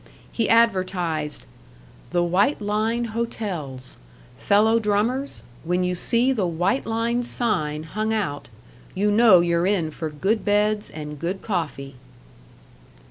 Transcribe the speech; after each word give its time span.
He 0.31 0.49
advertised: 0.49 1.45
"The 2.09 2.23
White 2.23 2.59
Line 2.59 3.09
Hotels. 3.13 3.97
Fellow 4.35 4.79
drummers, 4.79 5.43
when 5.63 5.83
you 5.83 5.93
see 5.93 6.31
the 6.31 6.47
White 6.47 6.87
Line 6.87 7.21
sign 7.21 7.83
hung 7.83 8.11
out, 8.11 8.47
you 8.95 9.11
know 9.11 9.41
you're 9.41 9.67
in 9.67 9.91
for 9.91 10.09
good 10.09 10.43
beds 10.43 10.89
and 10.89 11.19
good 11.19 11.43
coffee." 11.43 11.97